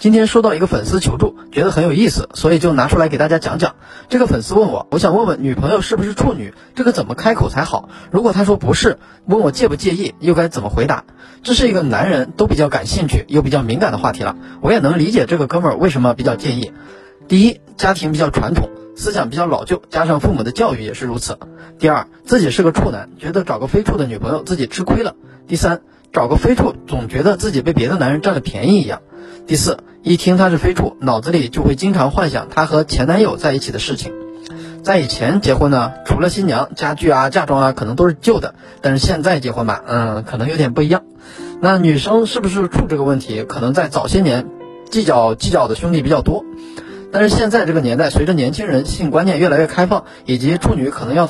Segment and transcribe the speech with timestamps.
[0.00, 3.74] 今天收到一个粉丝求助，觉得很有意思，所以就拿出来给大家讲讲。
[4.08, 7.90] 这个粉丝问我，我想问问女朋友是不是处女，这个怎么开口才好？
[8.10, 11.04] 如果他说不是，问我介不介意，又该怎么回答？
[11.42, 14.36] 这是一个男人都比较感兴趣又比较敏感的话题了。
[14.62, 16.72] 我也能理解这个哥们儿为什么比较介意。
[17.28, 21.38] 第一，家庭比较传统，思想比较老旧，加上父母的教育也是如此。
[21.78, 25.14] 第二，自己是个处男，觉得找个非处的女朋友自己吃亏了。
[25.46, 29.02] 第三，找个非处总觉得自己被别的男人占了便宜一样。
[29.46, 34.12] 第四，一听他是非处，脑子里就会经常幻想他和前男友在一起的事情。
[34.82, 38.54] 在以前结婚呢，除了新娘家具啊、嫁妆啊，可能都是旧的。
[38.80, 41.02] 但是现在结婚吧，嗯，可能有点不一样。
[41.60, 44.46] 那女生是不是处这个问题，可能在早些年
[44.90, 46.44] 计较计较的兄弟比较多。
[47.12, 51.28] 但是现在这个年代，随着年轻人性观念越来越开放，以及处女可能要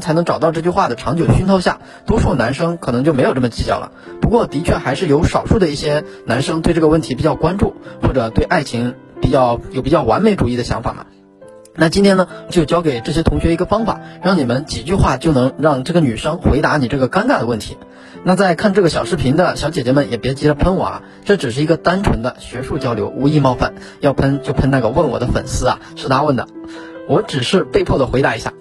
[0.00, 3.92] 才能找到这句话的长久熏陶下，多数男生可能就没有这么计较了。
[4.20, 11.06] 不过，的确还是有少数的一些男生对这个问题比较关注，或者对爱情比较有比较完美主义的想法嘛。
[11.76, 17.78] 那今天呢，就教给这些同学一个方法，让你们几句话就能让这个女生回答你这个尴尬的问题。
[18.24, 23.74] 那在看这个小视频的小姐姐们也别急着喷我啊，这只是一个单纯的学术交流，无意冒犯。
[24.00, 26.48] 要喷就喷那个问我的粉丝啊，是他问的，
[27.08, 28.52] 我只是被迫的回答一下。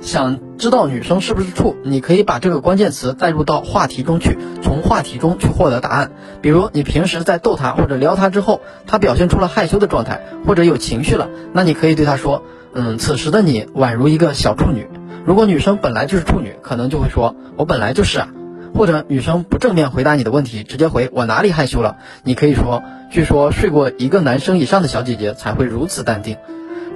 [0.00, 6.12] 想知道女生是不是处，你可以把这个关键词带入到话题中去，从话题中去获得答案。
[6.40, 12.42] 比如你平时在逗她或者撩她之后，她表现出了害羞的状态，或者有情绪了，那你可以对她说，
[12.74, 14.86] 嗯，此时的你宛如一个小处女。
[15.24, 18.28] 如果女生本来就是处女，可能就会说，我本来就是啊。
[18.74, 21.96] 或者女生不正面回答你的问题，直接回我哪里害羞了？
[22.22, 26.36] 你可以说，据说睡过一个男生以上的小姐姐才会如此淡定。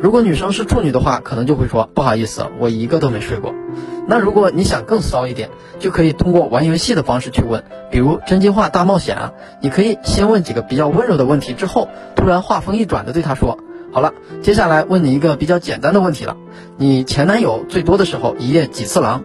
[0.02, 3.54] 如果女生是处女的话，可能就会说不好意思，我一个都没睡过。
[4.08, 13.60] 那如果你想更骚一点，就可以通过玩游戏的方式去问，比如真心话大冒险啊，你可以先问几个比较温柔的问题，之后突然话锋一转的对他说，
[13.92, 16.36] 好了，接下来问你一个比较简单的问题了，
[16.76, 19.22] 你前男友最多的时候一夜几次狼？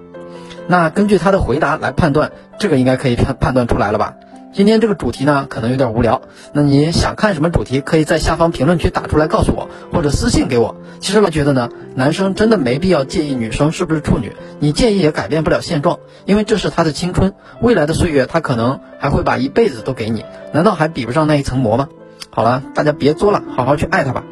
[0.67, 4.13] 那根据他的回答来判断，这个应该可以判判断出来了吧？
[4.57, 6.23] 今天这个主题呢，可能有点无聊。
[6.51, 10.77] 那你想看什么主题，可以在下方评论区打出来告诉我，或者私信给我。
[10.99, 21.89] 其实我觉得呢，男生真的没必要介意女生是不是处女，你介意也改变不了现状，因为这是他的青春，未来的岁月他可能还会把一辈子都给你，难道还比不上那一层膜吗？
[22.31, 24.23] 好了，大家别作了，好好去爱他吧。